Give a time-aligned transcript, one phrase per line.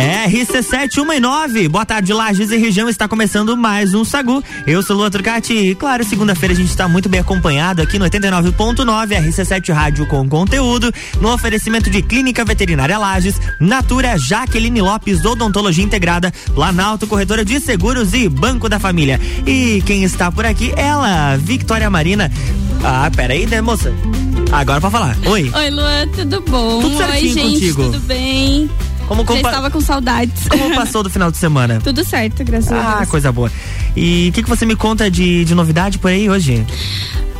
[0.00, 4.42] RC719, boa tarde, Lages e região, está começando mais um Sagu.
[4.66, 8.06] Eu sou Lua Trucati e, claro, segunda-feira a gente está muito bem acompanhado aqui no
[8.06, 8.84] 89.9
[9.28, 10.90] RC7 Rádio com conteúdo,
[11.20, 18.14] no oferecimento de Clínica Veterinária Lages, Natura Jaqueline Lopes, Odontologia Integrada, Planalto Corretora de Seguros
[18.14, 19.20] e Banco da Família.
[19.46, 22.32] E quem está por aqui, ela, Victoria Marina.
[22.82, 23.92] Ah, peraí, né, moça?
[24.50, 25.16] Agora pra falar.
[25.26, 25.50] Oi.
[25.54, 26.80] Oi, Luan, tudo bom?
[26.80, 27.82] Tudo certinho Oi, gente, contigo?
[27.84, 28.70] tudo bem?
[29.10, 30.46] Como, como, estava com saudades.
[30.48, 31.80] como passou do final de semana?
[31.82, 33.08] tudo certo, graças a Ah, Deus.
[33.08, 33.50] coisa boa.
[33.96, 36.64] E o que, que você me conta de, de novidade por aí hoje?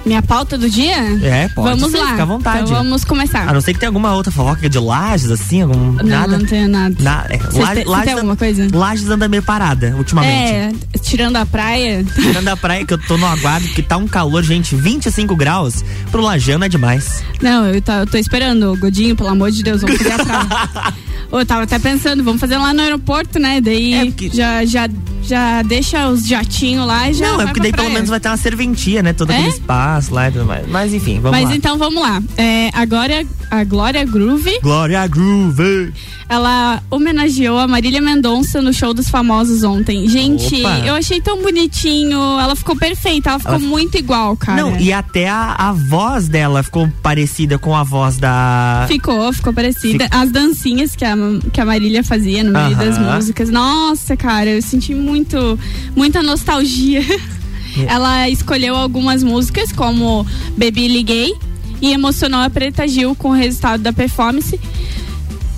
[0.04, 0.96] Minha pauta do dia?
[1.22, 2.10] É, pode Vamos ser, lá.
[2.12, 2.62] fica à vontade.
[2.62, 3.46] Então vamos começar.
[3.48, 5.92] A não ser que tenha alguma outra fofoca de lajes, assim, algum.
[5.92, 6.38] não, nada.
[6.38, 6.94] não tenho nada.
[7.00, 7.38] Na, é,
[7.84, 8.66] Laje- tem- alguma coisa?
[8.72, 10.52] Lages anda meio parada ultimamente.
[10.52, 12.02] É, tirando a praia.
[12.14, 15.84] Tirando a praia que eu tô no aguardo, que tá um calor, gente, 25 graus.
[16.10, 17.22] Pro Lajano é demais.
[17.42, 20.94] Não, eu, tá- eu tô esperando, Godinho, pelo amor de Deus, vamos fazer a praia.
[21.32, 23.60] Eu tava até pensando, vamos fazer lá no aeroporto, né?
[23.60, 24.88] Daí É, porque- já, já,
[25.22, 27.28] já deixa os jatinhos lá e já.
[27.28, 29.12] não, é porque pra daí pelo menos vai ter uma serventia, né?
[29.12, 29.36] Todo É?
[29.36, 29.52] aquele
[29.98, 30.66] espaço lá e tudo mais.
[30.68, 31.56] Mas enfim, vamos Mas lá.
[31.56, 32.22] então vamos lá.
[32.36, 35.92] É, agora a Glória Groove Glória Groove.
[36.28, 40.08] Ela homenageou a Marília Mendonça no show dos famosos ontem.
[40.08, 40.78] Gente, Opa.
[40.86, 42.18] eu achei tão bonitinho.
[42.38, 44.62] Ela ficou perfeita, ela ficou Ela- muito igual, cara.
[44.62, 48.84] Não, e até a, a voz dela ficou parecida com a voz da.
[48.86, 50.06] Ficou, ficou parecida.
[50.12, 51.16] As dancinhas que a,
[51.52, 53.16] que a Marília fazia no meio das Aham.
[53.16, 53.50] músicas.
[53.50, 55.58] Nossa, cara, eu senti muito,
[55.96, 57.02] muita nostalgia.
[57.86, 60.26] Ela escolheu algumas músicas, como
[60.56, 61.34] Baby Liguei,
[61.80, 64.58] e emocionou a Preta Gil com o resultado da performance,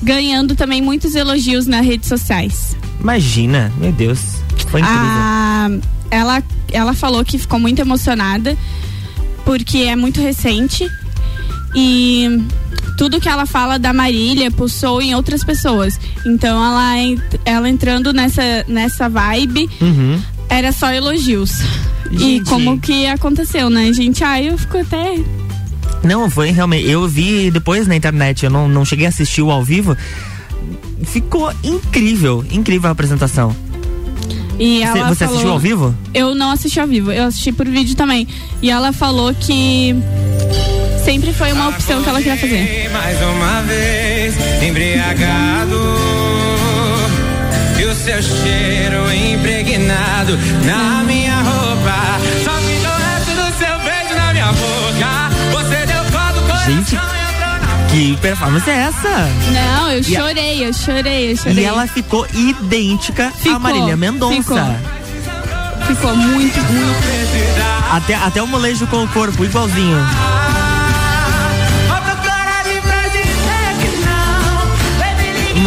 [0.03, 2.77] ganhando também muitos elogios nas redes sociais.
[3.01, 4.21] Imagina, meu Deus.
[4.69, 5.01] Foi incrível.
[5.01, 5.69] Ah,
[6.11, 8.57] ela, ela falou que ficou muito emocionada
[9.45, 10.89] porque é muito recente
[11.75, 12.41] e
[12.97, 15.99] tudo que ela fala da Marília pulsou em outras pessoas.
[16.25, 16.95] Então ela,
[17.45, 20.21] ela entrando nessa, nessa vibe Uhum.
[20.49, 21.53] era só elogios.
[22.13, 22.49] E Gente.
[22.49, 24.23] como que aconteceu, né, gente?
[24.23, 25.19] Ai, eu fico até.
[26.03, 26.89] Não, foi realmente.
[26.89, 29.97] Eu vi depois na internet, eu não, não cheguei a assistir o ao vivo.
[31.05, 33.55] Ficou incrível, incrível a apresentação.
[34.59, 35.95] E Você, ela você falou, assistiu ao vivo?
[36.13, 38.29] Eu não assisti ao vivo, eu assisti por vídeo também.
[38.61, 39.95] E ela falou que
[41.05, 42.91] sempre foi uma opção que ela queria fazer.
[42.93, 45.77] Mais uma vez, embriagado.
[47.83, 52.21] E o seu cheiro impregnado na minha roupa.
[52.45, 55.31] Só que o resto do seu beijo na minha boca.
[55.51, 56.97] Você deu todo o coração Gente,
[57.91, 59.29] Que performance é essa?
[59.53, 61.59] Não, eu E chorei, eu chorei, eu chorei.
[61.59, 64.37] E ela ficou idêntica Ficou, a Marília Mendonça.
[64.37, 65.87] ficou.
[65.89, 67.03] ficou muito, muito.
[67.91, 69.99] Até, até o molejo com o corpo, igualzinho.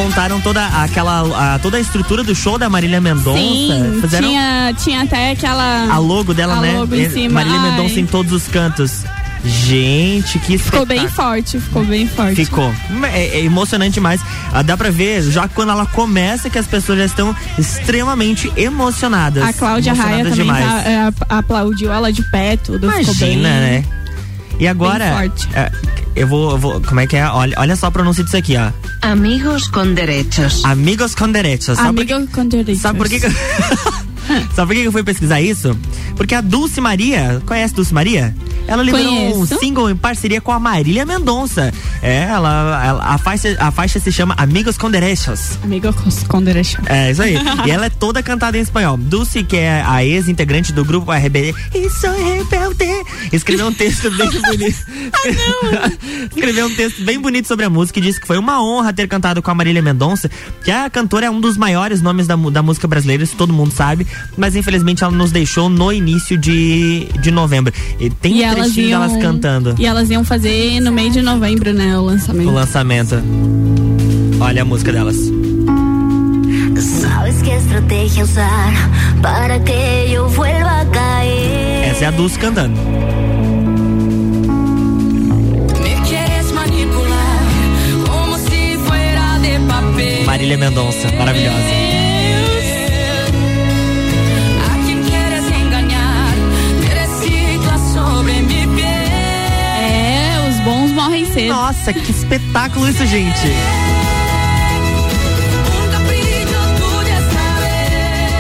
[0.06, 1.56] Montaram toda aquela.
[1.56, 3.40] A, toda a estrutura do show da Marília Mendonça.
[3.40, 5.88] Sim, Fizeram tinha, tinha até aquela.
[5.92, 6.74] a logo dela, a né?
[6.78, 7.34] logo em cima.
[7.44, 7.72] Marília Ai.
[7.72, 9.04] Mendonça em todos os cantos.
[9.44, 11.10] Gente, que Ficou bem espetáculo.
[11.30, 12.36] forte, ficou bem forte.
[12.36, 12.72] Ficou.
[13.12, 14.22] É, é emocionante demais.
[14.54, 19.44] Ah, dá pra ver, já quando ela começa, que as pessoas já estão extremamente emocionadas.
[19.44, 22.92] A Cláudia Raia também tá, é, aplaudiu ela de pé, tudo.
[22.92, 23.86] ficou bem, Imagina, né?
[24.60, 25.48] E agora, forte.
[25.54, 25.72] é,
[26.16, 26.82] eu vou, eu vou.
[26.82, 27.26] Como é que é?
[27.28, 28.72] Olha, olha só a pronúncia disso aqui, ó.
[29.02, 30.64] Amigos con derechos.
[30.66, 31.78] Amigos con derechos.
[31.78, 32.82] Sabe por, Amigo com direitos.
[32.82, 33.20] sabe por que.
[34.56, 35.78] Sabe por que eu fui pesquisar isso?
[36.16, 38.36] Porque a Dulce Maria, conhece Dulce Maria?
[38.68, 39.40] Ela liberou Conheço.
[39.56, 41.72] um single em parceria com a Marília Mendonça.
[42.02, 45.60] É, ela, ela- a, faixa, a faixa se chama Amigos con Derechos.
[45.64, 46.76] Amigo com, com direitos.
[46.88, 47.36] É, isso aí.
[47.66, 48.98] e ela é toda cantada em espanhol.
[48.98, 52.86] Dulce, que é a ex-integrante do grupo RBD, e sou rebelde,
[53.32, 54.86] escreveu um texto bem bonito.
[56.36, 59.08] escreveu um texto bem bonito sobre a música e disse que foi uma honra ter
[59.08, 60.30] cantado com a Marília Mendonça,
[60.64, 63.72] que a cantora é um dos maiores nomes da, da música brasileira, isso todo mundo
[63.72, 64.08] sabe,
[64.38, 67.74] mas infelizmente ela nos deixou no início de, de novembro.
[68.00, 69.02] E tem E um elas trechinho iam.
[69.08, 71.98] delas cantando E elas iam fazer no meio de novembro, né?
[71.98, 72.50] O lançamento.
[72.50, 73.16] o lançamento.
[74.40, 75.16] Olha a música delas.
[76.78, 78.74] Sabes estrategia usar
[79.22, 81.90] para que yo vuelva a caer.
[81.90, 82.76] Essa é a Dulce cantando.
[90.26, 92.05] Marília Mendonça, maravilhosa.
[101.66, 103.48] Nossa, que espetáculo isso, gente.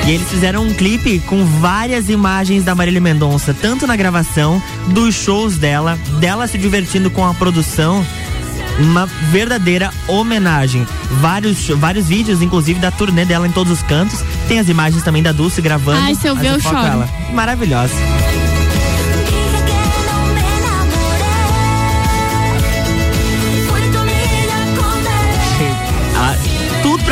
[0.06, 5.16] E eles fizeram um clipe com várias imagens da Marília Mendonça, tanto na gravação, dos
[5.16, 8.06] shows dela, dela se divertindo com a produção
[8.77, 10.86] uma verdadeira homenagem.
[11.19, 14.24] Vários, vários vídeos, inclusive, da turnê dela em todos os cantos.
[14.48, 16.00] Tem as imagens também da Dulce gravando.
[16.00, 16.77] Ai, se eu ver, eu choro.
[16.77, 17.10] ela.
[17.33, 17.95] Maravilhosa.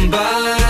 [0.00, 0.69] somebody.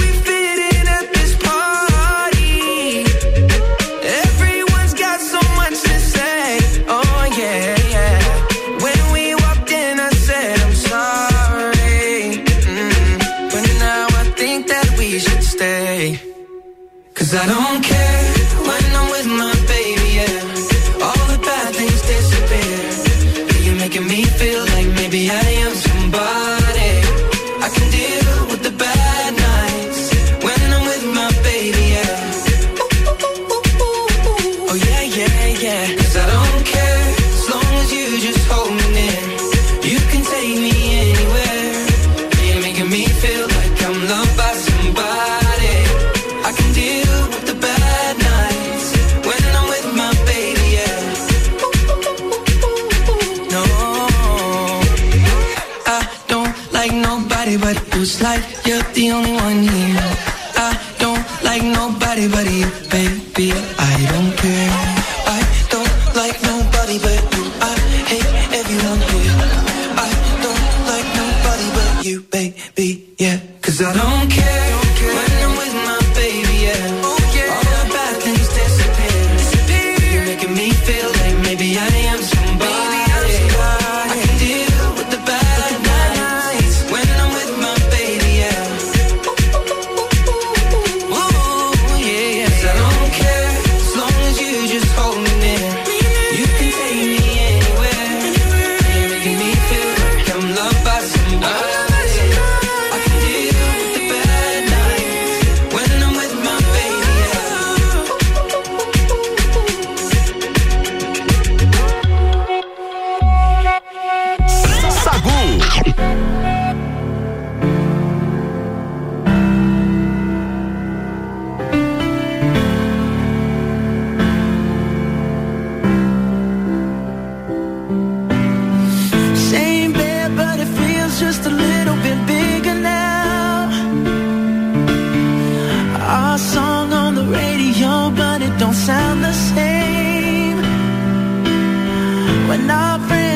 [17.31, 18.40] Cause I don't care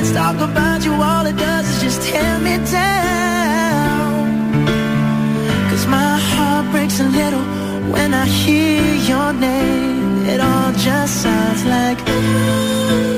[0.05, 4.27] friends talk about you, all it does is just tear me down.
[5.69, 7.43] Cause my heart breaks a little
[7.91, 10.25] when I hear your name.
[10.25, 13.14] It all just sounds like Mm,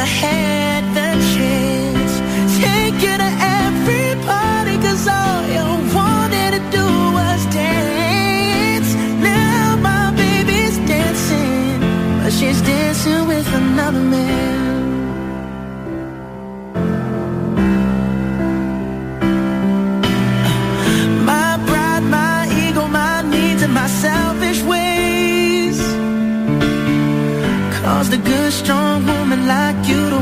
[0.00, 0.59] I head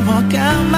[0.08, 0.77] walk out my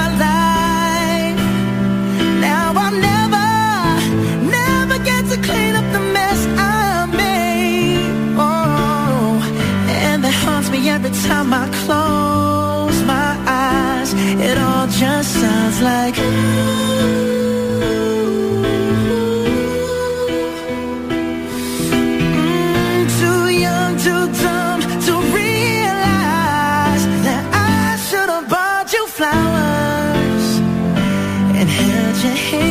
[32.23, 32.70] your hand.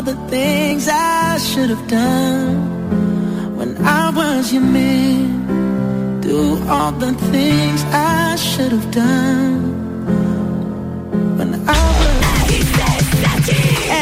[0.00, 6.20] all the things I should have done when I was your man.
[6.22, 9.69] Do all the things I should have done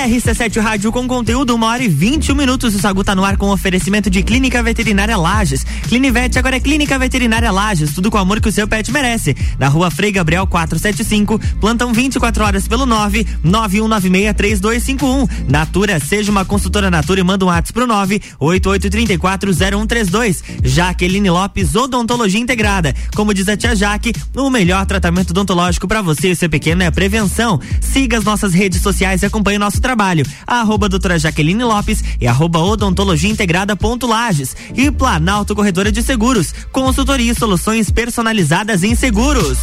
[0.08, 2.74] RC7 Rádio com conteúdo, uma hora e 21 minutos.
[2.74, 5.66] O Sagu tá no ar com oferecimento de Clínica Veterinária Lages.
[5.86, 9.36] Clinivete agora é Clínica Veterinária Lages, tudo com o amor que o seu pet merece.
[9.58, 15.28] Na rua Frei Gabriel 475, plantão 24 horas pelo 9 91963251.
[15.46, 20.42] Natura, seja uma consultora Natura e manda um WhatsApp pro 9 88340132.
[20.64, 22.94] Jaqueline Lopes, Odontologia Integrada.
[23.14, 26.86] Como diz a tia Jaque, o melhor tratamento odontológico para você e seu pequeno é
[26.86, 27.60] a prevenção.
[27.82, 29.97] Siga as nossas redes sociais e acompanhe o nosso trabalho.
[30.46, 34.56] Arroba doutora Jaqueline Lopes e arroba odontologia integrada ponto Lages.
[34.74, 36.54] E Planalto Corretora de Seguros.
[36.72, 39.58] Consultoria e soluções personalizadas em seguros.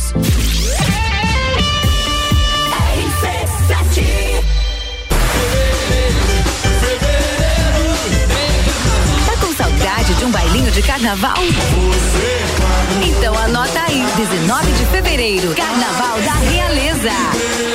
[9.26, 11.38] Tá de um bailinho de carnaval?
[13.02, 17.75] Então anota aí, 19 de fevereiro, Carnaval da Realeza.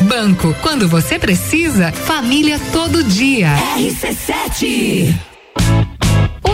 [0.01, 3.49] Banco, quando você precisa, família todo dia.
[3.77, 5.30] RC7.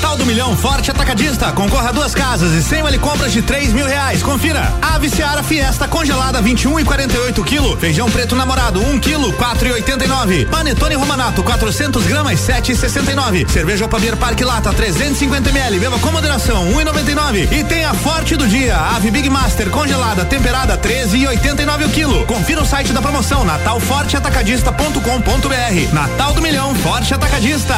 [0.00, 1.52] Natal do Milhão Forte Atacadista.
[1.52, 4.22] Concorra a duas casas e 100 vale compras de 3 mil reais.
[4.22, 4.72] Confira.
[4.80, 7.76] Ave Seara Fiesta congelada 21 e 48 quilo.
[7.76, 10.46] Feijão preto namorado 1 quilo 4 e 89.
[10.46, 13.46] Panetone Romanato 400 gramas 7 e 69.
[13.46, 15.78] Cerveja Opabier Parque Lata 350 ml.
[15.78, 17.48] Beba com moderação 1 e 99.
[17.52, 18.78] E tem a Forte do Dia.
[18.78, 22.24] Ave Big Master congelada temperada 13 e 89 o quilo.
[22.24, 25.92] Confira o site da promoção natalforteatacadista.com.br.
[25.92, 27.76] Natal do Milhão Forte Atacadista.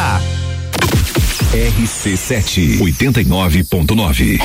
[1.52, 4.40] RC7 89.9.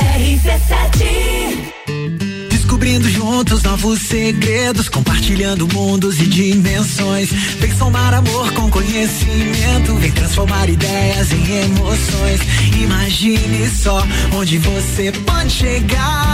[2.49, 7.31] Descobrindo juntos novos segredos, compartilhando mundos e dimensões.
[7.59, 12.41] Vem somar amor com conhecimento, vem transformar ideias em emoções.
[12.77, 16.26] Imagine só onde você pode chegar.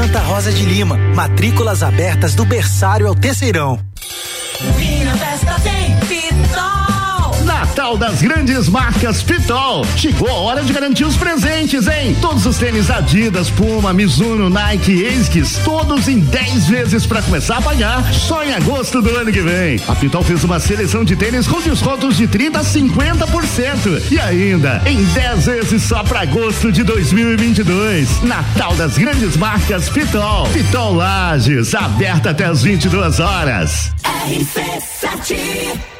[0.00, 3.78] Santa Rosa de Lima, matrículas abertas do berçário ao terceirão.
[7.90, 9.84] Natal das grandes marcas Pitol.
[9.96, 12.16] Chegou a hora de garantir os presentes, hein?
[12.20, 17.62] Todos os tênis Adidas, Puma, Mizuno, Nike Esquis, todos em 10 vezes para começar a
[17.62, 19.80] pagar só em agosto do ano que vem.
[19.88, 24.82] A Pitol fez uma seleção de tênis com descontos de 30 a 50% e ainda
[24.86, 28.22] em 10 vezes só para agosto de 2022.
[28.22, 30.46] Natal das grandes marcas Pitol.
[30.48, 33.92] Pitol Lages, aberta até as 22 horas.
[34.04, 35.99] RC7.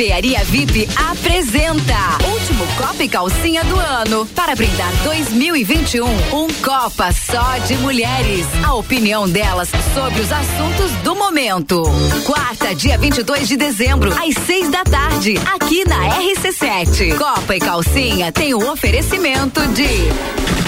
[0.00, 1.94] Barbearia VIP apresenta
[2.32, 4.24] Último Copa e Calcinha do ano.
[4.34, 8.46] Para brindar 2021, um Copa só de mulheres.
[8.64, 11.82] A opinião delas sobre os assuntos do momento.
[12.24, 17.18] Quarta, dia 22 de dezembro, às 6 da tarde, aqui na RC7.
[17.18, 19.84] Copa e Calcinha tem o oferecimento de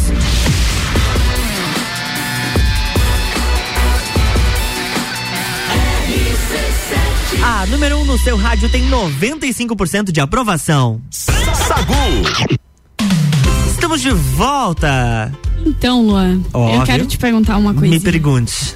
[7.42, 11.00] A número 1 um no seu rádio tem 95% de aprovação.
[11.10, 12.62] Sagu.
[13.94, 15.30] Estamos de volta.
[15.66, 17.08] Então, Luan, Ó, eu quero viu?
[17.08, 17.92] te perguntar uma coisa.
[17.92, 18.74] Me pergunte.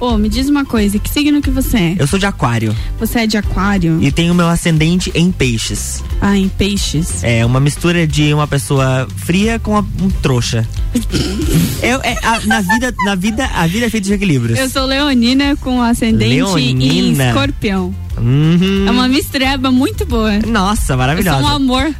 [0.00, 1.96] Ô, me diz uma coisa, que signo que você é?
[1.98, 2.74] Eu sou de aquário.
[2.98, 3.98] Você é de aquário?
[4.02, 6.02] E tenho meu ascendente em peixes.
[6.20, 7.22] Ah, em peixes.
[7.22, 10.66] É uma mistura de uma pessoa fria com uma- um trouxa.
[11.82, 14.58] Eu, é, a- na, vida, na vida, a vida é feita de equilíbrios.
[14.58, 16.84] Eu sou leonina com ascendente Leonina.
[16.84, 17.94] em escorpião.
[18.20, 18.86] Uhum.
[18.86, 20.38] É uma mistureba muito boa.
[20.46, 21.40] Nossa, maravilhosa.
[21.40, 21.94] Sou um amor.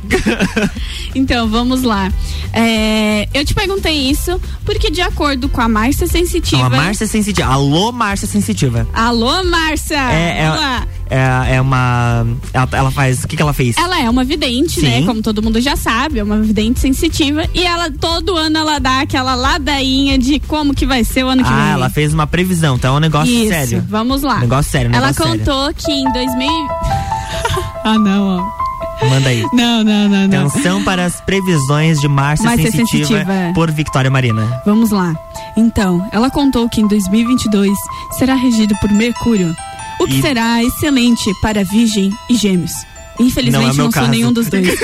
[1.14, 2.12] então, vamos lá.
[2.52, 6.66] É, eu te perguntei isso porque, de acordo com a Márcia Sensitiva.
[6.66, 7.48] Então, a Márcia Sensitiva.
[7.48, 8.86] Alô, Márcia Sensitiva.
[8.92, 9.98] Alô, Márcia!
[9.98, 10.86] É, lá.
[11.10, 12.26] É, é uma.
[12.52, 13.24] Ela, ela faz.
[13.24, 13.76] O que, que ela fez?
[13.76, 14.98] Ela é uma vidente, né?
[14.98, 15.06] Sim.
[15.06, 17.44] Como todo mundo já sabe, é uma vidente sensitiva.
[17.54, 21.42] E ela, todo ano, ela dá aquela ladainha de como que vai ser o ano
[21.42, 21.58] que vem.
[21.58, 23.84] Ah, ela fez uma previsão, então é um negócio Isso, sério.
[23.88, 24.40] vamos lá.
[24.40, 25.38] Negócio sério, Ela negócio sério.
[25.38, 26.48] contou que em 2000.
[27.84, 28.68] ah, não, ó.
[29.06, 29.44] Manda aí.
[29.52, 30.46] Não, não, não, não.
[30.46, 33.52] Atenção para as previsões de Márcia Márcia Sensitiva, Sensitiva, é.
[33.52, 34.60] por Victoria Marina.
[34.66, 35.14] Vamos lá.
[35.56, 37.76] Então, ela contou que em 2022
[38.12, 39.54] será regido por Mercúrio,
[40.00, 42.72] o que E- será excelente para Virgem e Gêmeos.
[43.20, 44.68] Infelizmente Não é não, sou nenhum dos dois.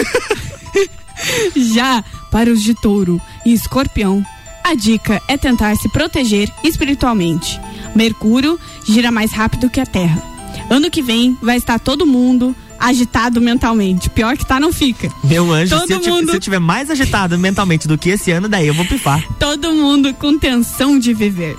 [1.57, 4.25] Já para os de Touro e Escorpião,
[4.63, 7.61] a dica é tentar se proteger espiritualmente.
[7.95, 10.21] Mercúrio gira mais rápido que a Terra.
[10.69, 14.11] Ano que vem vai estar todo mundo agitado mentalmente.
[14.11, 15.11] Pior que tá, não fica.
[15.23, 18.31] Meu anjo, Todo se eu, mundo- se eu tiver mais agitado mentalmente do que esse
[18.33, 19.23] ano, daí eu vou pifar.
[19.39, 21.57] todo mundo com tensão de viver.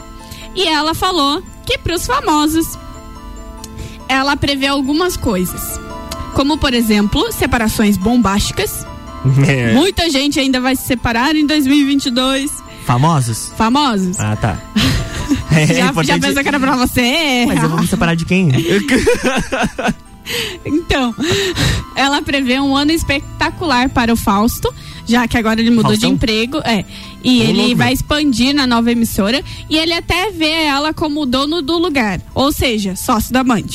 [0.56, 2.78] E ela falou que para os famosos
[4.08, 5.80] ela prevê algumas coisas.
[6.34, 8.86] Como, por exemplo, separações bombásticas.
[9.48, 9.74] É.
[9.76, 12.52] Muita gente ainda vai se separar em 2022.
[12.86, 13.52] Famosos?
[13.58, 14.20] Famosos?
[14.20, 14.58] Ah, tá.
[15.52, 17.46] É já, já importante- pensou que era pra você?
[17.48, 18.50] Mas eu vou me separar de quem?
[20.66, 21.14] Então,
[21.96, 24.74] ela prevê um ano espetacular para o Fausto,
[25.06, 26.10] já que agora ele mudou Faustão?
[26.10, 26.84] de emprego, é.
[27.24, 31.22] E Ô, ele louco, vai expandir na nova emissora e ele até vê ela como
[31.22, 33.66] o dono do lugar, ou seja, sócio da Band.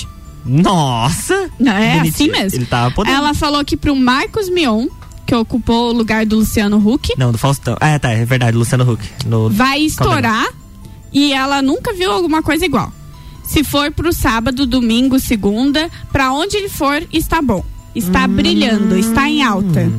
[0.44, 1.34] Nossa!
[1.60, 2.08] É Bonitinho.
[2.08, 2.58] assim mesmo.
[2.58, 3.16] Ele tava podendo.
[3.16, 4.86] Ela falou que pro Marcos Mion,
[5.26, 7.76] que ocupou o lugar do Luciano Huck, Não, do Faustão.
[7.80, 9.02] Ah, tá, é verdade, Luciano Huck.
[9.26, 9.48] No...
[9.50, 10.46] vai estourar
[11.12, 12.92] e ela nunca viu alguma coisa igual.
[13.44, 17.64] Se for pro sábado, domingo, segunda, pra onde ele for, está bom.
[17.94, 18.28] Está Hum.
[18.28, 19.90] brilhando, está em alta.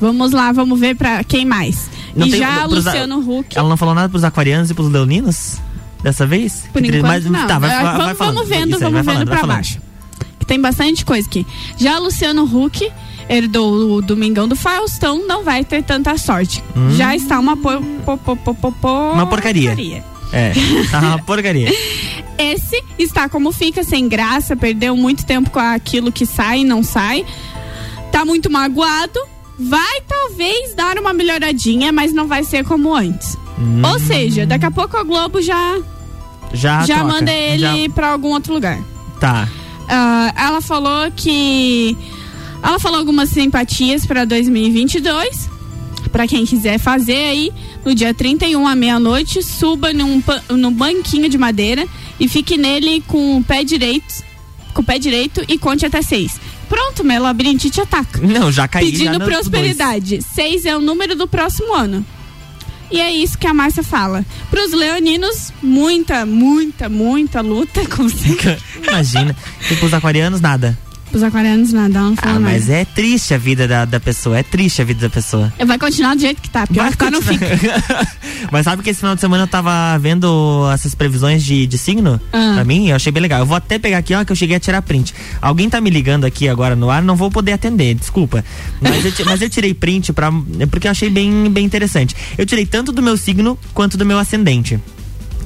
[0.00, 1.88] Vamos lá, vamos ver pra quem mais.
[2.14, 3.56] Não e tem- já pros- Luciano Huck.
[3.56, 5.56] Ela não falou nada pros aquarianos e pros leoninos?
[6.02, 6.64] Dessa vez?
[6.72, 7.46] Por enquanto, mas- não.
[7.46, 8.34] Tá, vai, É, vamos, vai falando.
[8.36, 9.78] vamos vendo, aí, vamos vendo falando, vai pra baixo.
[10.38, 11.46] Que tem bastante coisa aqui.
[11.76, 12.90] Já Luciano Huck
[13.28, 16.64] herdou o Domingão do Faustão, não vai ter tanta sorte.
[16.76, 16.90] Hum.
[16.96, 20.02] Já está uma po, po, po, po, po, po- Uma porcaria.
[20.32, 20.52] É,
[20.90, 21.68] tá uma porcaria.
[22.38, 26.82] Esse está como fica, sem graça, perdeu muito tempo com aquilo que sai e não
[26.82, 27.24] sai.
[28.10, 29.20] Tá muito magoado.
[29.58, 33.36] Vai talvez dar uma melhoradinha, mas não vai ser como antes.
[33.60, 33.82] Hum.
[33.84, 35.78] Ou seja, daqui a pouco a Globo já,
[36.52, 37.12] Já, já troca.
[37.12, 38.78] manda ele Já- pra algum outro lugar.
[39.20, 39.48] Tá.
[39.88, 41.96] Ah, ela falou que.
[42.62, 45.48] Ela falou algumas simpatias para 2022.
[46.12, 47.52] Para quem quiser fazer aí,
[47.84, 51.86] no dia 31 à meia-noite, suba num, num banquinho de madeira
[52.18, 54.12] e fique nele com o pé direito,
[54.74, 56.40] com o pé direito e conte até seis.
[56.68, 58.20] Pronto, meu labirinte te ataca.
[58.20, 60.20] Não, já já Pedindo no- prosperidade.
[60.22, 62.04] Seis é o número do próximo ano.
[62.90, 64.24] E é isso que a Márcia fala.
[64.50, 68.08] Para os leoninos, muita, muita, muita luta com
[68.86, 69.36] Imagina.
[69.70, 70.76] E pros aquarianos, nada.
[71.12, 74.38] Os aquarianos nada, não fala Ah, mas é triste a vida da, da pessoa.
[74.38, 75.52] É triste a vida da pessoa.
[75.66, 76.66] Vai continuar do jeito que tá.
[76.66, 77.46] Pior Vai tá, não fica.
[78.50, 82.20] Mas sabe que esse final de semana eu tava vendo essas previsões de, de signo?
[82.32, 82.52] Ah.
[82.54, 83.40] Pra mim, eu achei bem legal.
[83.40, 85.14] Eu vou até pegar aqui, ó, que eu cheguei a tirar print.
[85.42, 88.44] Alguém tá me ligando aqui agora no ar, não vou poder atender, desculpa.
[88.80, 90.30] Mas eu, mas eu tirei print pra,
[90.70, 92.14] porque eu achei bem, bem interessante.
[92.38, 94.80] Eu tirei tanto do meu signo quanto do meu ascendente.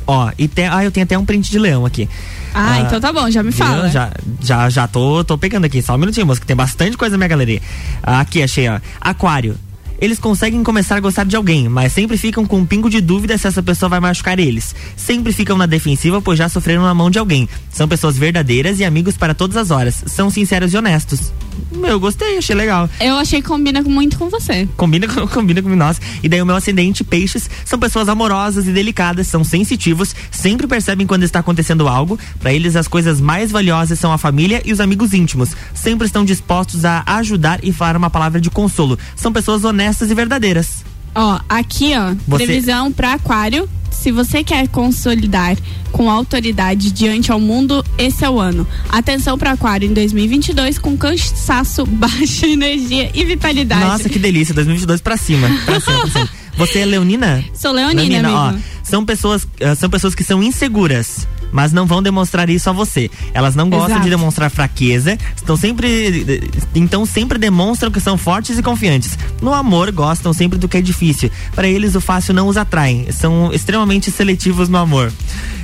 [0.06, 2.08] Ó, e tem, ah, eu tenho até um print de leão aqui.
[2.54, 3.88] Ah, então tá bom, já me fala.
[3.90, 7.14] Já, já, já tô, tô pegando aqui, só um minutinho, moço, que tem bastante coisa
[7.14, 7.60] na minha galeria.
[8.02, 8.78] Ah, Aqui, achei, ó.
[9.00, 9.56] Aquário.
[10.00, 13.38] Eles conseguem começar a gostar de alguém, mas sempre ficam com um pingo de dúvida
[13.38, 14.74] se essa pessoa vai machucar eles.
[14.96, 17.48] Sempre ficam na defensiva, pois já sofreram na mão de alguém.
[17.70, 20.02] São pessoas verdadeiras e amigos para todas as horas.
[20.06, 21.32] São sinceros e honestos.
[21.72, 22.88] Eu gostei, achei legal.
[23.00, 24.68] Eu achei que combina muito com você.
[24.76, 26.00] Combina com, combina com nós.
[26.22, 31.06] E daí o meu ascendente, peixes, são pessoas amorosas e delicadas, são sensitivos, sempre percebem
[31.06, 32.18] quando está acontecendo algo.
[32.40, 35.50] Para eles, as coisas mais valiosas são a família e os amigos íntimos.
[35.74, 38.98] Sempre estão dispostos a ajudar e falar uma palavra de consolo.
[39.14, 40.84] São pessoas honestas e verdadeiras.
[41.14, 45.56] Ó, aqui, ó, Você- previsão pra aquário, Se você quer consolidar
[45.92, 48.66] com autoridade diante ao mundo, esse é o ano.
[48.88, 53.84] Atenção para Aquário em 2022 com cansaço, baixa energia e vitalidade.
[53.84, 55.48] Nossa, que delícia, 2022 pra cima.
[55.64, 56.28] Pra cima, pra cima.
[56.58, 57.44] Você é leonina?
[57.54, 58.62] Sou leonina, ó, amigo.
[58.82, 61.26] são pessoas, ah, são pessoas que são inseguras.
[61.54, 63.08] Mas não vão demonstrar isso a você.
[63.32, 64.02] Elas não gostam Exato.
[64.02, 66.42] de demonstrar fraqueza, estão sempre.
[66.74, 69.16] Então sempre demonstram que são fortes e confiantes.
[69.40, 71.30] No amor, gostam sempre do que é difícil.
[71.54, 73.06] Para eles, o fácil não os atrai.
[73.12, 75.12] São extremamente seletivos no amor.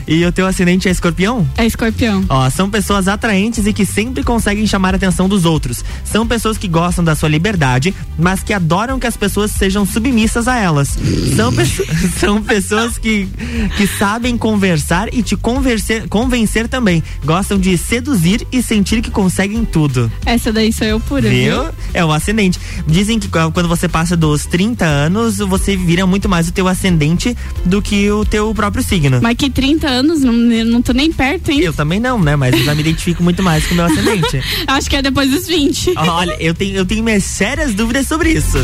[0.07, 1.49] E o teu ascendente é escorpião?
[1.57, 2.25] É escorpião.
[2.29, 5.85] Ó, são pessoas atraentes e que sempre conseguem chamar a atenção dos outros.
[6.05, 10.49] São pessoas que gostam da sua liberdade, mas que adoram que as pessoas sejam submissas
[10.49, 10.97] a elas.
[11.37, 11.85] São, pesso-
[12.19, 13.29] são pessoas que,
[13.77, 17.03] que sabem conversar e te convencer, convencer também.
[17.25, 20.11] Gostam de seduzir e sentir que conseguem tudo.
[20.27, 21.63] Essa daí sou eu pura, viu?
[21.63, 21.71] Viu?
[21.95, 22.59] É o ascendente.
[22.87, 27.37] Dizem que quando você passa dos 30 anos, você vira muito mais o teu ascendente
[27.65, 29.21] do que o teu próprio signo.
[29.23, 31.61] Mas que 30 anos, não, não tô nem perto, hein?
[31.61, 32.37] Eu também não, né?
[32.37, 34.41] Mas eu já me identifico muito mais com o meu ascendente.
[34.67, 35.95] Acho que é depois dos 20.
[35.97, 38.59] Olha, eu tenho, eu tenho minhas sérias dúvidas sobre isso.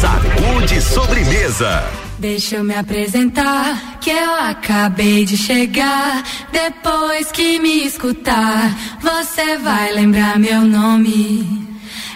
[0.00, 1.84] Sacude sobremesa.
[2.18, 6.22] Deixa eu me apresentar, que eu acabei de chegar.
[6.52, 11.71] Depois que me escutar, você vai lembrar meu nome.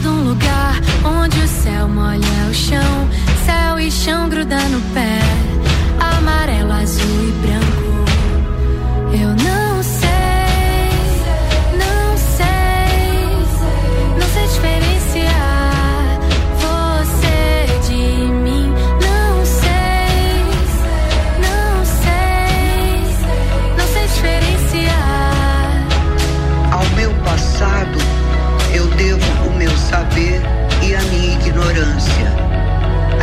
[0.00, 3.08] De um lugar onde o céu molha o chão,
[3.46, 5.18] céu e chão gruda no pé,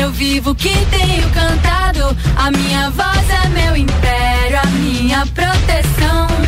[0.00, 2.16] Eu vivo que tenho cantado.
[2.36, 6.47] A minha voz é meu império, a minha proteção.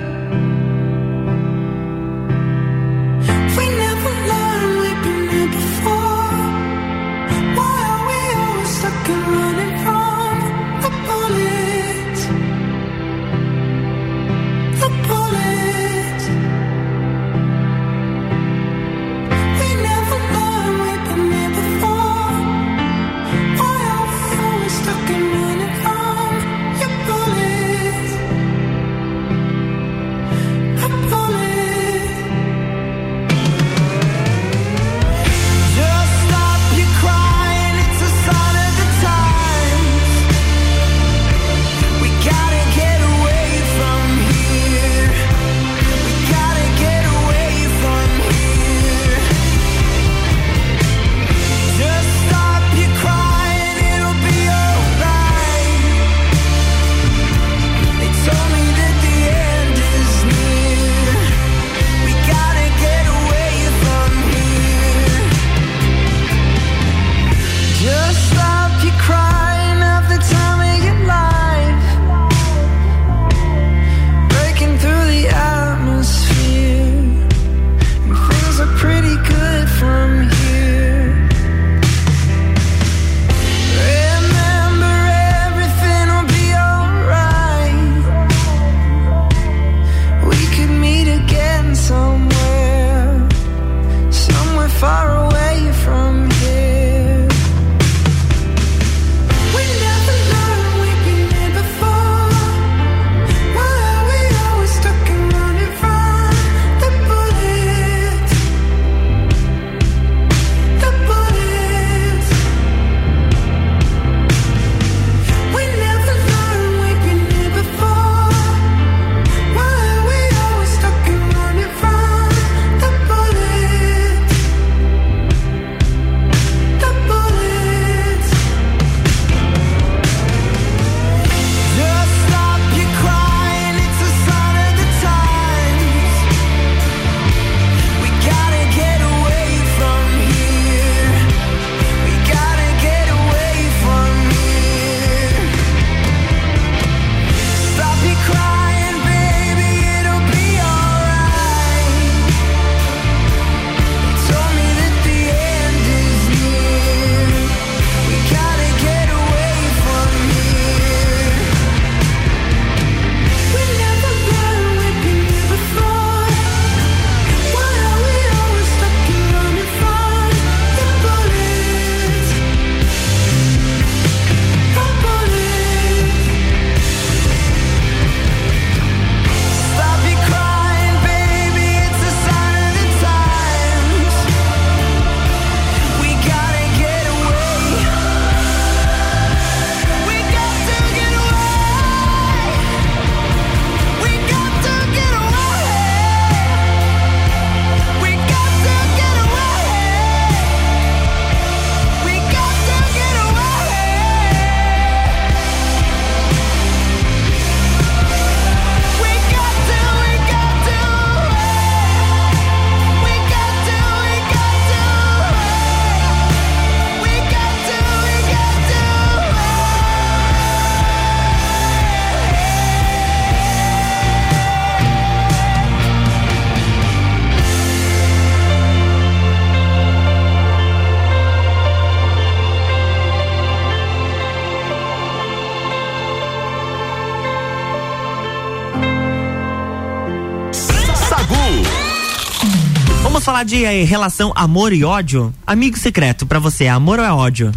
[243.51, 245.33] De eh, relação amor e ódio?
[245.45, 247.51] Amigo secreto, pra você, é amor ou é ódio?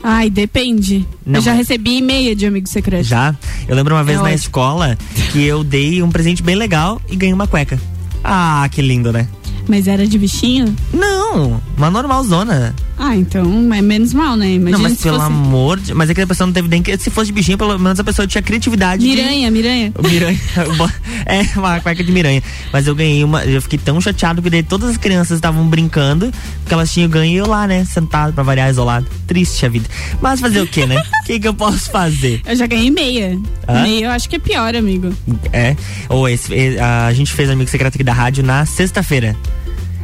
[0.00, 1.04] Ai, depende.
[1.26, 3.02] Não, eu já mas- recebi e-mail de amigo secreto.
[3.04, 3.34] Já?
[3.66, 4.36] Eu lembro uma vez É na ódio.
[4.36, 4.96] escola
[5.32, 7.76] que eu dei um presente bem legal e ganhei uma cueca.
[8.22, 9.26] Ah, que lindo, né?
[9.66, 10.76] Mas era de bichinho?
[10.94, 12.72] Não, uma normalzona.
[13.04, 14.52] Ah, então é menos mal, né?
[14.52, 15.92] Imagina não, mas pelo fosse amor de.
[15.92, 16.84] Mas é que a pessoa não teve nem.
[17.00, 19.02] Se fosse de bichinho, pelo menos a pessoa tinha criatividade.
[19.02, 19.92] de- Miranha, miranha.
[20.08, 20.40] Miranha.
[21.26, 22.40] é, uma cueca de miranha.
[22.72, 23.44] Mas eu ganhei uma.
[23.44, 27.32] Eu fiquei tão chateado que daí todas as crianças estavam brincando, porque elas tinham ganho
[27.32, 27.84] e eu lá, né?
[27.84, 29.04] Sentado pra variar, isolado.
[29.26, 29.88] Triste a vida.
[30.20, 31.02] Mas fazer o quê, né?
[31.22, 32.40] O que, que eu posso fazer?
[32.44, 33.38] Eu já ganhei meia.
[33.68, 33.82] Hã?
[33.82, 35.12] Meia eu acho que é pior, amigo.
[35.52, 35.74] É.
[36.08, 39.36] Ou esse, a gente fez amigo secreto aqui da rádio na sexta-feira.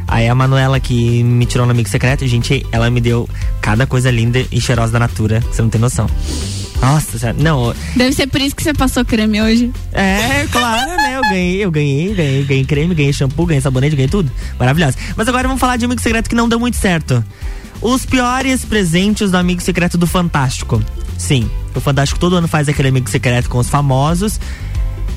[0.09, 3.29] Aí a Manuela que me tirou no amigo secreto, gente, ela me deu
[3.61, 6.09] cada coisa linda e cheirosa da natura, que você não tem noção.
[6.81, 7.73] Nossa, não.
[7.95, 9.71] Deve ser por isso que você passou creme hoje.
[9.91, 11.17] É, claro, né?
[11.17, 14.31] Eu ganhei, eu ganhei, ganhei, ganhei creme, ganhei shampoo, ganhei sabonete, ganhei tudo.
[14.57, 14.97] Maravilhoso.
[15.15, 17.23] Mas agora vamos falar de amigo secreto que não deu muito certo.
[17.81, 20.81] Os piores presentes do amigo secreto do Fantástico.
[21.17, 24.39] Sim, o Fantástico todo ano faz aquele amigo secreto com os famosos.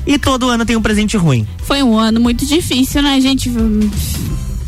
[0.05, 1.47] E todo ano tem um presente ruim.
[1.63, 3.49] Foi um ano muito difícil, né, gente?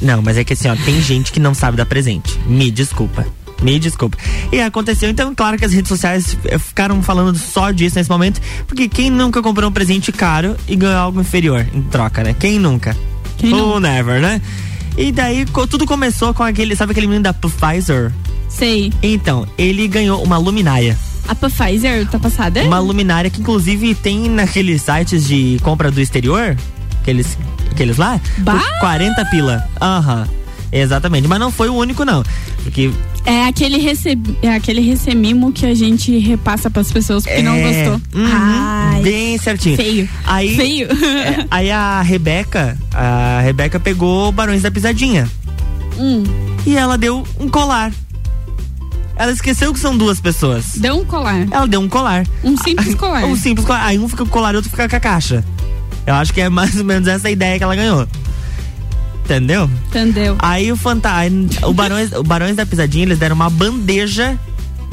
[0.05, 2.39] Não, mas é que assim, ó, tem gente que não sabe dar presente.
[2.45, 3.25] Me desculpa.
[3.59, 4.15] Me desculpa.
[4.51, 8.87] E aconteceu, então, claro que as redes sociais ficaram falando só disso nesse momento, porque
[8.87, 12.35] quem nunca comprou um presente caro e ganhou algo inferior em troca, né?
[12.37, 12.95] Quem nunca?
[13.35, 14.39] Quem Ou never, né?
[14.95, 18.13] E daí tudo começou com aquele, sabe aquele menino da Pfizer?
[18.47, 18.93] Sei.
[19.01, 20.95] Então, ele ganhou uma luminária.
[21.27, 22.61] A Pfizer tá passada?
[22.61, 26.55] Uma luminária que inclusive tem naqueles sites de compra do exterior,
[27.05, 27.37] aqueles,
[27.71, 28.53] aqueles lá, Bah!
[28.59, 29.63] por 40 pila.
[29.79, 30.27] Aham.
[30.71, 32.21] Exatamente, mas não foi o único não,
[32.63, 32.91] porque
[33.23, 34.35] É aquele, receb...
[34.41, 38.01] é aquele recemimo que a gente repassa pras pessoas porque não É, gostou.
[38.19, 39.77] uhum, Ai, bem certinho.
[39.77, 40.09] Feio.
[40.25, 40.87] Aí, Feio.
[40.91, 45.29] é, aí a Rebeca, a Rebeca pegou Barões da Pisadinha.
[45.97, 46.23] Hum.
[46.65, 47.93] E ela deu um colar.
[49.17, 50.73] Ela esqueceu que são duas pessoas.
[50.75, 51.47] Deu um colar.
[51.49, 52.25] Ela deu um colar.
[52.43, 53.23] Um simples colar.
[53.23, 53.85] Um simples colar.
[53.85, 55.41] Aí um fica com o colar e outro fica com a caixa.
[56.05, 58.07] Eu acho que é mais ou menos essa ideia que ela ganhou.
[59.23, 59.69] Entendeu?
[59.87, 60.35] Entendeu?
[60.39, 61.47] Aí o Fantasma.
[61.63, 64.37] O Barões, o Barões da Pisadinha, eles deram uma bandeja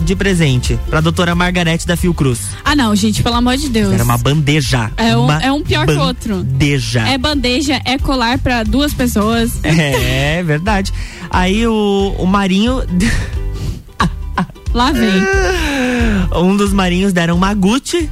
[0.02, 2.40] de presente pra doutora Margarete da Fiocruz.
[2.64, 3.92] Ah, não, gente, pelo amor de Deus.
[3.92, 4.90] Era uma bandeja.
[4.96, 6.36] É um, é um pior que o outro.
[6.36, 7.06] Bandeja.
[7.06, 9.60] É bandeja, é colar pra duas pessoas.
[9.64, 10.92] É, verdade.
[11.30, 12.82] Aí o, o Marinho.
[14.72, 15.10] Lá vem.
[16.34, 18.08] Um dos marinhos deram uma Gucci.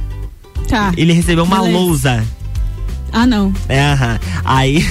[0.67, 0.91] Tá.
[0.95, 1.77] Ele recebeu uma Beleza.
[1.77, 2.23] lousa.
[3.11, 3.53] Ah, não.
[3.67, 4.19] É, aham.
[4.45, 4.85] Aí.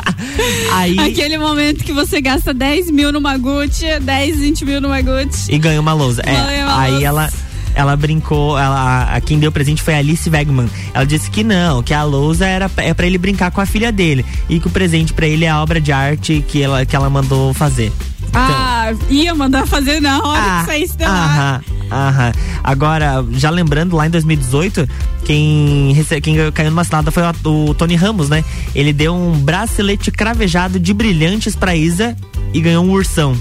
[0.72, 0.98] aí.
[0.98, 5.52] Aquele momento que você gasta 10 mil numa Gucci, 10, 20 mil numa Gucci.
[5.52, 6.22] E ganhou uma lousa.
[6.22, 7.06] É, uma aí lousa.
[7.06, 7.30] ela.
[7.74, 10.66] Ela brincou, ela, a, quem deu presente foi a Alice Wegman.
[10.94, 13.92] Ela disse que não, que a lousa era é para ele brincar com a filha
[13.92, 16.96] dele e que o presente pra ele é a obra de arte que ela, que
[16.96, 17.92] ela mandou fazer.
[18.32, 21.06] Ah, ia mandar fazer na hora que saísse da.
[21.08, 21.60] Aham,
[21.90, 22.32] aham.
[22.62, 24.88] Agora, já lembrando, lá em 2018,
[25.24, 28.44] quem, rece- quem caiu numa cilada foi o, o Tony Ramos, né?
[28.74, 32.16] Ele deu um bracelete cravejado de brilhantes pra Isa
[32.52, 33.36] e ganhou um ursão.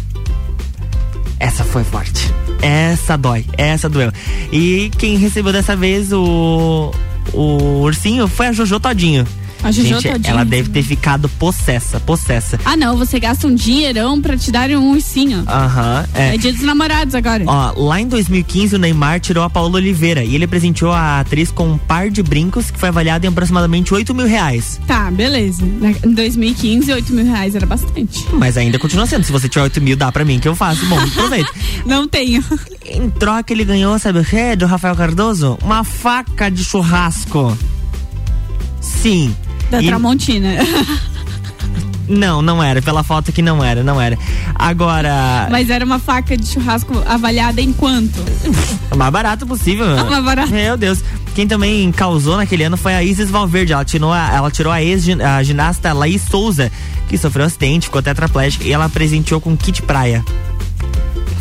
[1.40, 2.32] Essa foi forte.
[2.62, 4.12] Essa dói, essa doeu.
[4.52, 6.92] E quem recebeu dessa vez o,
[7.34, 9.28] o ursinho foi a Jojo Todinho.
[9.66, 10.32] A Jojo Gente, Todinho.
[10.32, 12.60] ela deve ter ficado possessa, possessa.
[12.64, 15.44] Ah, não, você gasta um dinheirão pra te darem um ursinho.
[15.48, 16.36] Aham, é.
[16.36, 17.44] É dia dos namorados agora.
[17.48, 21.50] Ó, lá em 2015 o Neymar tirou a Paola Oliveira e ele presenteou a atriz
[21.50, 24.80] com um par de brincos que foi avaliado em aproximadamente 8 mil reais.
[24.86, 25.64] Tá, beleza.
[26.06, 28.24] Em 2015, 8 mil reais era bastante.
[28.34, 29.24] Mas ainda continua sendo.
[29.24, 30.86] Se você tiver 8 mil, dá pra mim que eu faço.
[30.86, 31.52] Bom, aproveita.
[31.88, 32.44] Não tenho.
[32.86, 35.58] Em troca, ele ganhou, sabe o que, do Rafael Cardoso?
[35.64, 37.58] Uma faca de churrasco.
[38.80, 39.36] Sim.
[39.76, 40.50] Da E- Tramontina.
[42.08, 42.82] Não, não era.
[42.82, 44.18] Pela foto que não era, não era.
[44.54, 45.48] Agora.
[45.50, 48.20] Mas era uma faca de churrasco avaliada em quanto?
[48.92, 49.86] O mais barato possível.
[49.86, 50.52] O mais barato.
[50.52, 51.04] Meu Deus.
[51.34, 53.74] Quem também causou naquele ano foi a Isis Valverde.
[53.74, 56.72] Ela tirou a, ela tirou a ex-ginasta Laís Souza,
[57.10, 60.24] que sofreu um acidente, ficou tetraplégica, e ela presenteou com kit praia.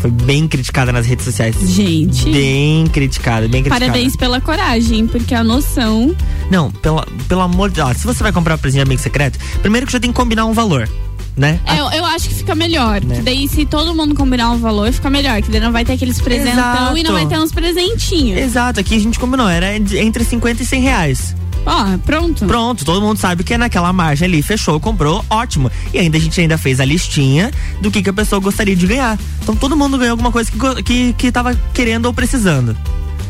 [0.05, 1.57] Foi bem criticada nas redes sociais.
[1.67, 2.29] Gente.
[2.29, 3.87] Bem criticada, bem criticada.
[3.87, 6.15] Parabéns pela coragem, porque a noção.
[6.51, 7.97] Não, pela, pelo amor de Deus.
[7.97, 10.45] Se você vai comprar um presente de amigo secreto, primeiro que já tem que combinar
[10.45, 10.87] um valor,
[11.35, 11.59] né?
[11.65, 13.03] É, eu, eu acho que fica melhor.
[13.03, 13.15] Né?
[13.15, 15.41] Que daí, se todo mundo combinar um valor, fica melhor.
[15.41, 16.99] Que daí não vai ter aqueles presentão Exato.
[16.99, 18.39] e não vai ter uns presentinhos.
[18.39, 21.35] Exato, aqui a gente combinou, era entre 50 e 100 reais.
[21.67, 22.45] Ó, pronto.
[22.47, 25.71] Pronto, todo mundo sabe que é naquela margem ali, fechou, comprou, ótimo.
[25.93, 27.51] E ainda a gente ainda fez a listinha
[27.81, 29.19] do que, que a pessoa gostaria de ganhar.
[29.43, 32.77] Então todo mundo ganhou alguma coisa que, que, que tava querendo ou precisando.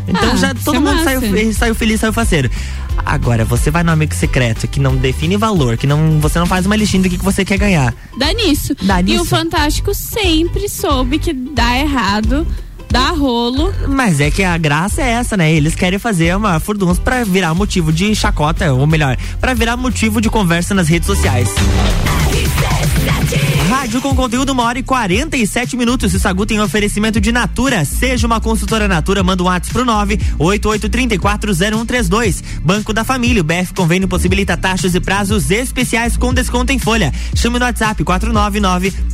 [0.07, 1.05] Então Ah, já todo é mundo massa.
[1.05, 2.51] saiu, saiu feliz, saiu faceiro.
[3.07, 6.65] Agora, você vai no amigo secreto que não define valor, que não, você não faz
[6.67, 7.95] uma listinha do que, que você quer ganhar.
[8.19, 8.75] Dá nisso.
[8.83, 9.25] Dá E o nisso.
[9.27, 12.47] Fantástico sempre soube que dá errado,
[12.95, 13.75] dá rolo.
[13.89, 15.53] Mas é que a graça é essa, né?
[15.53, 20.21] Eles querem fazer uma furdunça pra virar motivo de chacota, ou melhor, pra virar motivo
[20.21, 21.49] de conversa nas redes sociais.
[23.85, 26.15] Rádio com conteúdo uma hora e 47 minutos.
[26.15, 27.85] O Sagu tem oferecimento de Natura.
[27.85, 29.85] Seja uma consultora Natura, manda um WhatsApp pro
[30.39, 32.43] 988340132.
[32.63, 33.43] Banco da Família.
[33.43, 37.13] O BF Convênio possibilita taxas e prazos especiais com desconto em folha.
[37.37, 38.03] Chame no WhatsApp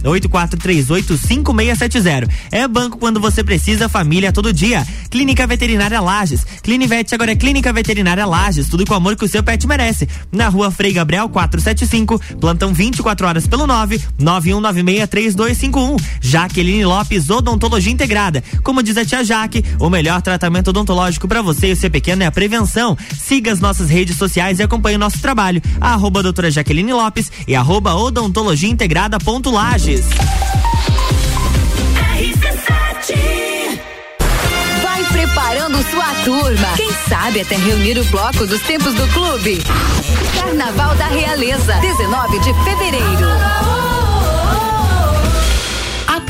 [0.05, 2.31] 499-8438-5670.
[2.53, 4.87] É banco quando você precisa, família todo dia.
[5.11, 6.47] Clínica Veterinária Lages.
[6.63, 8.69] Clinivete agora é Clínica Veterinária Lages.
[8.69, 10.09] Tudo com o amor que o seu pet merece.
[10.31, 12.21] Na rua Frei Gabriel 475.
[12.41, 15.97] Plantão 24 horas pelo 9 91 31963251.
[16.21, 18.43] Jaqueline Lopes Odontologia Integrada.
[18.63, 22.23] Como diz a tia Jaque, o melhor tratamento odontológico para você e o seu pequeno
[22.23, 22.97] é a prevenção.
[23.19, 25.63] Siga as nossas redes sociais e acompanhe o nosso trabalho.
[25.81, 30.05] Arroba doutora Jaqueline Lopes e arroba odontologia integrada ponto Lages.
[34.83, 36.69] Vai preparando sua turma.
[36.77, 39.63] Quem sabe até reunir o bloco dos tempos do clube.
[40.35, 43.80] Carnaval da Realeza, 19 de fevereiro.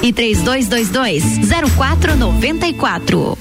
[0.00, 1.22] 3222
[1.76, 3.38] 0494.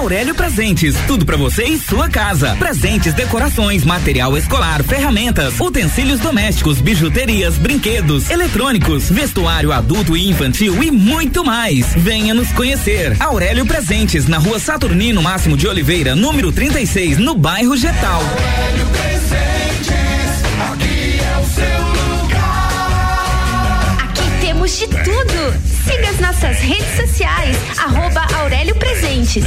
[0.00, 2.56] Aurélio Presentes, tudo para você em sua casa.
[2.58, 10.90] Presentes, decorações, material escolar, ferramentas, utensílios domésticos, bijuterias, brinquedos, eletrônicos, vestuário adulto e infantil e
[10.90, 11.92] muito mais.
[11.94, 13.14] Venha nos conhecer.
[13.20, 18.22] Aurélio Presentes, na rua Saturnino Máximo de Oliveira, número 36, no bairro Getal.
[18.22, 19.09] Aurélio
[24.70, 25.52] temos de tudo.
[25.84, 29.44] Siga as nossas redes sociais, arroba Aurélio Presentes.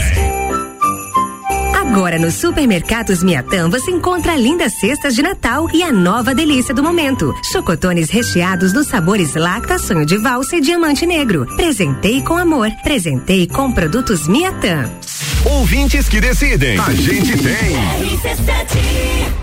[1.76, 6.82] Agora no Supermercados Miatã você encontra lindas cestas de Natal e a nova delícia do
[6.82, 7.34] momento.
[7.52, 11.46] Chocotones recheados dos sabores Lacta, Sonho de Valsa e Diamante Negro.
[11.56, 12.72] Presentei com amor.
[12.84, 14.90] Presentei com produtos Miatã.
[15.46, 16.80] Ouvintes que decidem.
[16.80, 19.43] A gente tem.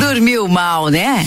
[0.00, 1.26] Dormiu mal, né?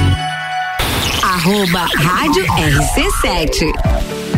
[1.41, 3.73] Arroba Rádio RC7.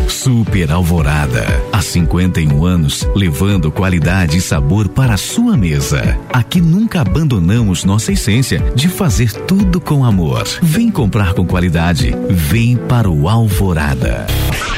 [0.08, 1.46] Super Alvorada.
[1.74, 6.18] Há 51 anos, levando qualidade e sabor para a sua mesa.
[6.32, 10.48] Aqui nunca abandonamos nossa essência de fazer tudo com amor.
[10.62, 12.16] Vem comprar com qualidade.
[12.30, 14.26] Vem para o Alvorada.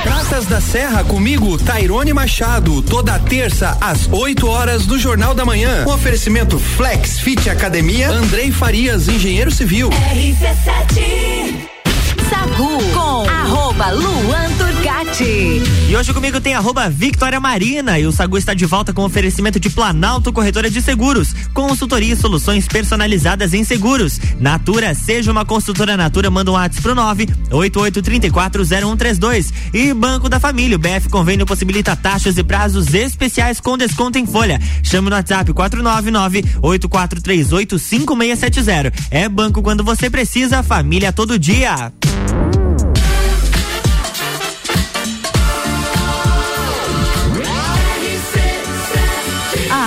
[0.01, 5.85] Praças da Serra comigo, Tairone Machado, toda terça às 8 horas do Jornal da Manhã.
[5.87, 9.91] Um oferecimento Flex Fit Academia, Andrei Farias, engenheiro civil.
[9.91, 11.74] RC7
[12.57, 15.61] Com arroba Luan Turcati.
[15.89, 19.59] E hoje comigo tem arroba Victoria Marina e o Sagu está de volta com oferecimento
[19.59, 24.19] de Planalto Corretora de Seguros, consultoria e soluções personalizadas em seguros.
[24.39, 28.63] Natura, seja uma consultora Natura, manda um WhatsApp pro nove oito oito trinta e quatro
[28.63, 29.51] zero um três dois.
[29.73, 34.25] E Banco da Família, o BF Convênio possibilita taxas e prazos especiais com desconto em
[34.25, 34.61] folha.
[34.81, 38.91] Chame no WhatsApp quatro nove nove oito quatro três oito cinco meia sete zero.
[39.11, 41.91] É banco quando você precisa, família todo dia.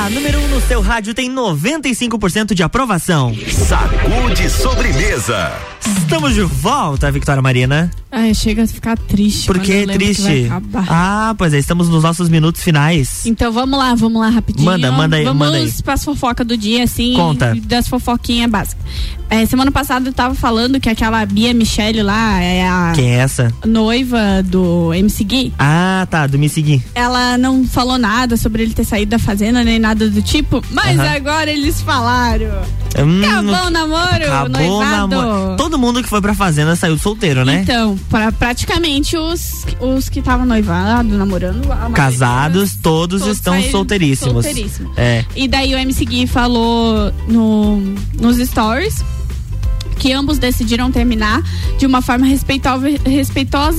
[0.09, 3.31] A número 1 um no seu rádio tem 95% de aprovação.
[3.53, 5.53] Sacude sobremesa.
[5.99, 7.91] Estamos de volta, Victoria Marina.
[8.11, 9.47] Ai, chega a ficar triste.
[9.47, 10.47] Por que triste?
[10.47, 10.87] acabar.
[10.89, 13.27] ah, pois é, estamos nos nossos minutos finais.
[13.27, 14.65] Então vamos lá, vamos lá rapidinho.
[14.65, 15.71] Manda, manda aí, Vamos manda aí.
[15.83, 17.13] pras fofocas do dia, assim.
[17.13, 17.55] Conta.
[17.65, 18.83] Das fofoquinhas básicas.
[19.31, 23.19] É, semana passada eu tava falando que aquela Bia Michele lá é a Quem é
[23.19, 23.53] essa?
[23.67, 25.53] noiva do MC Gui.
[25.59, 26.83] Ah, tá, do me seguir.
[26.95, 30.99] Ela não falou nada sobre ele ter saído da fazenda, nem nada do tipo, mas
[30.99, 31.15] Aham.
[31.17, 32.47] agora eles falaram.
[32.99, 35.09] Hum, Acabou o namoro, Acabou noivado.
[35.09, 35.57] namoro.
[35.57, 37.61] Todo mundo que foi pra fazenda saiu solteiro, né?
[37.63, 41.67] Então, pra, praticamente os, os que estavam noivados, namorando.
[41.67, 44.47] maioria Casados, todos, todos estão solteiríssimos.
[44.97, 45.25] É.
[45.37, 47.77] E daí o MC Gui falou no,
[48.21, 49.05] nos stories
[49.99, 51.43] que ambos decidiram terminar
[51.79, 52.89] de uma forma respeitosa,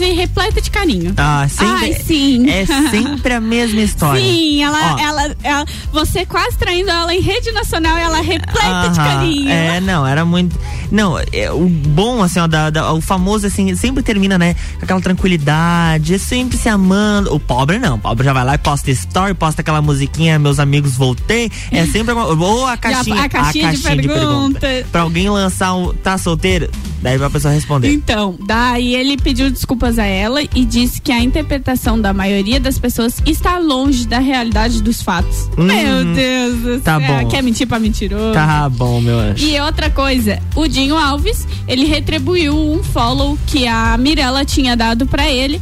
[0.06, 1.14] e repleta de carinho.
[1.18, 1.86] Ah, sempre.
[1.86, 2.50] Ai, sim.
[2.50, 4.22] É sempre a mesma história.
[4.22, 9.00] Sim, ela, ela, ela- Você quase traindo ela em rede nacional e ela repleta de
[9.00, 9.50] Aham, carinho.
[9.50, 10.58] É, não, era muito.
[10.92, 14.86] Não, é, o bom, assim, ó, da, da- o famoso, assim, sempre termina, né, com
[14.86, 17.34] aquela tranquilidade, sempre se amando.
[17.34, 20.60] O pobre não, o pobre já vai lá e posta story, posta aquela musiquinha, meus
[20.60, 21.52] amigos voltei.
[21.72, 22.14] É sempre.
[22.14, 24.68] Ou a caixinha, a caixinha de pergunta.
[24.92, 25.94] Pra alguém lançar um.
[25.94, 26.70] Tá solteiro?
[27.02, 27.92] Daí pra pessoa responder.
[27.94, 32.78] Então, daí ele pediu desculpas a ela e disse que a interpretação da maioria das
[32.78, 35.50] pessoas está longe da realidade dos fatos.
[35.58, 37.08] Hum, Meu Deus do tá céu.
[37.08, 37.30] bom.
[37.30, 38.34] Quer mentir pra mentiroso?
[38.34, 39.46] Tá bom, meu anjo.
[39.46, 45.06] E outra coisa, o Dinho Alves, ele retribuiu um follow que a Mirella tinha dado
[45.08, 45.62] pra ele.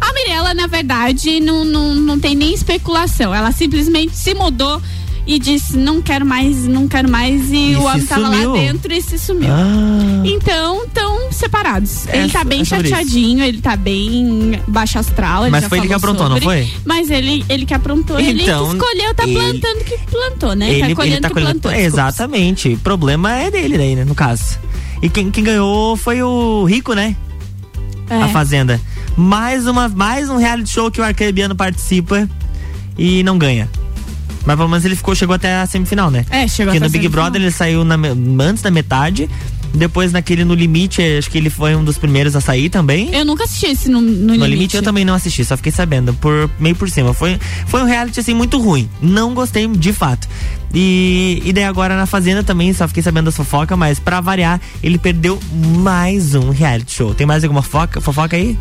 [0.00, 3.34] A Mirella, na verdade, não, não, não tem nem especulação.
[3.34, 4.80] Ela simplesmente se mudou
[5.30, 7.50] e disse, não quero mais, não quero mais.
[7.52, 8.52] E, E o homem tava sumiu.
[8.54, 9.50] lá dentro e se sumiu.
[9.52, 10.22] Ah.
[10.24, 12.06] Então, estão separados.
[12.08, 15.42] É ele tá so- bem é chateadinho, ele tá bem baixo astral.
[15.42, 16.44] ele Mas foi ele que aprontou, não sobre.
[16.64, 16.72] foi?
[16.86, 18.18] Mas ele, ele que aprontou.
[18.18, 20.70] ele que Então, escolheu, tá ele- plantando que plantou, né?
[20.70, 21.60] Ele, tá ele colhendo tá que colhendo.
[21.60, 21.72] plantou.
[21.78, 22.70] Exatamente.
[22.70, 24.58] O problema é dele daí, né, no caso.
[25.02, 27.14] E quem, quem ganhou foi o Rico, né?
[28.08, 28.22] É.
[28.22, 28.80] A Fazenda.
[29.14, 32.26] Mais, uma, mais um reality show que o Arcrebiano participa
[32.96, 33.68] e não ganha.
[34.48, 36.24] Mas pelo menos ele ficou, chegou até a semifinal, né?
[36.30, 37.24] É, chegou Porque no Big semifinal.
[37.24, 37.96] Brother ele saiu na
[38.40, 39.28] antes da metade.
[39.74, 43.14] Depois naquele No Limite, acho que ele foi um dos primeiros a sair também.
[43.14, 44.48] Eu nunca assisti esse no, no, No limite.
[44.50, 44.76] limite.
[44.78, 47.12] eu também não assisti, só fiquei sabendo, por meio por cima.
[47.12, 48.88] Foi, foi um reality assim muito ruim.
[49.02, 50.26] Não gostei de fato.
[50.72, 54.58] E, e daí agora na Fazenda também, só fiquei sabendo das fofocas, mas pra variar,
[54.82, 57.12] ele perdeu mais um reality show.
[57.12, 58.56] Tem mais alguma fofoca, fofoca aí?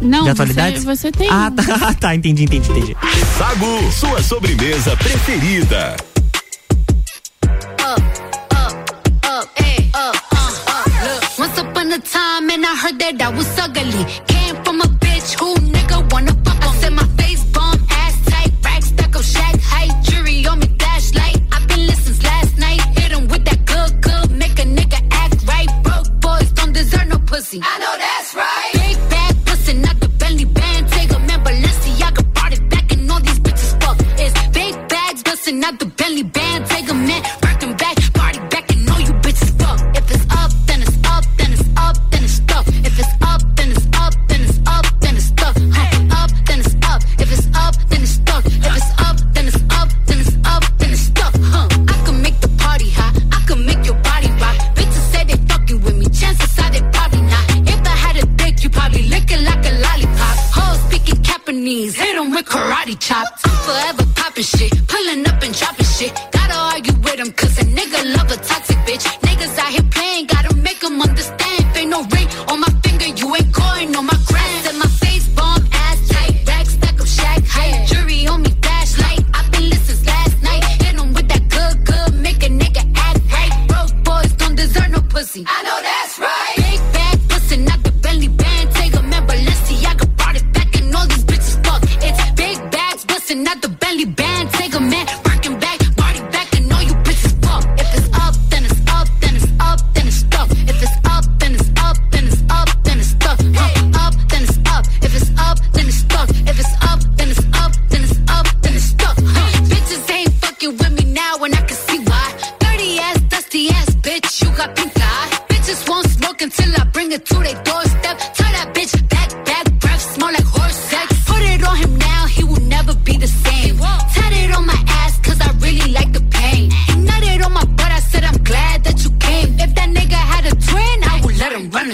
[0.00, 0.80] Não, de atualidade?
[0.80, 1.28] Você, você tem.
[1.30, 2.96] Ah, tá, tá, entendi, entendi, entendi.
[3.38, 5.96] Sagu, sua sobremesa preferida.
[11.38, 14.04] Once upon a time, and I heard that I was ugly.
[14.28, 16.62] Came from a bitch who nigga wanna fuck.
[16.62, 20.66] I said my face bomb, ass tight, rack stack up, shack height, jury on me,
[20.78, 21.40] flashlight.
[21.52, 22.80] I've been listening last night.
[22.98, 25.70] Hit 'em with that good, good, make a nigga act right.
[25.82, 27.60] Broke boys don't deserve no pussy.
[27.62, 28.09] I know that's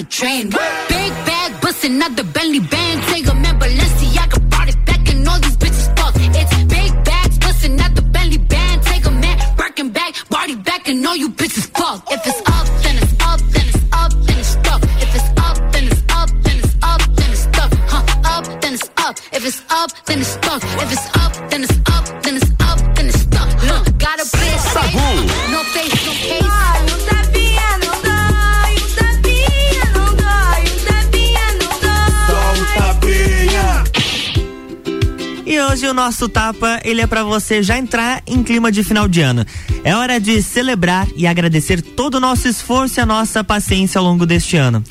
[0.08, 0.85] train.
[36.06, 39.44] Nosso tapa, ele é para você já entrar em clima de final de ano.
[39.82, 44.04] É hora de celebrar e agradecer todo o nosso esforço e a nossa paciência ao
[44.04, 44.84] longo deste ano.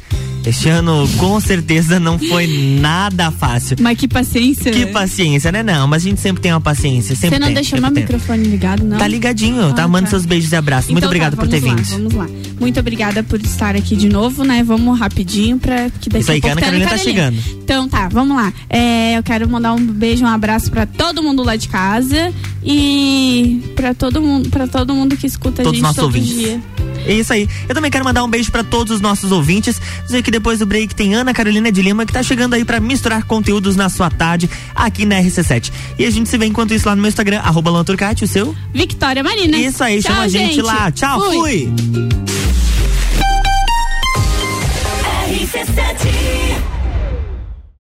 [0.47, 2.47] Este ano, com certeza, não foi
[2.79, 3.77] nada fácil.
[3.79, 4.71] Mas que paciência.
[4.71, 5.63] Que paciência, né?
[5.63, 7.15] Não, mas a gente sempre tem uma paciência.
[7.15, 8.03] Você não tem, deixou meu tem.
[8.03, 8.97] microfone ligado, não?
[8.97, 9.83] Tá ligadinho, tá?
[9.83, 10.11] Ah, Manda tá.
[10.11, 10.91] seus beijos e abraços.
[10.91, 12.09] Muito Então tá, obrigado por ter vamos lá, vindo.
[12.09, 12.27] Vamos lá.
[12.59, 14.63] Muito obrigada por estar aqui de novo, né?
[14.63, 17.37] Vamos rapidinho pra que daqui Isso aí, a pouco Ana Carolina tá chegando.
[17.63, 18.53] Então tá, vamos lá.
[18.69, 22.31] É, eu quero mandar um beijo, um abraço pra todo mundo lá de casa
[22.63, 26.29] e pra todo mundo, para todo mundo que escuta Todos os a gente todo ouvintes.
[26.35, 26.61] dia.
[27.07, 27.47] É isso aí.
[27.69, 29.79] Eu também quero mandar um beijo pra todos os nossos ouvintes.
[30.05, 32.77] Dizer que depois do break tem Ana Carolina de Lima que tá chegando aí para
[32.77, 35.71] misturar conteúdos na sua tarde aqui na RC7.
[35.97, 38.53] E a gente se vê enquanto isso lá no meu Instagram, arroba Lanturcati, o seu?
[38.73, 39.57] Victoria Marina.
[39.57, 40.43] Isso aí, Tchau, chama gente.
[40.43, 40.91] a gente lá.
[40.91, 41.37] Tchau, fui.
[41.37, 41.73] fui.
[45.29, 46.24] RC7